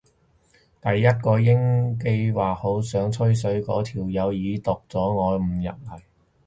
[0.81, 6.01] 第一個應機話好想吹水嗰條友已讀咗我又唔入嚟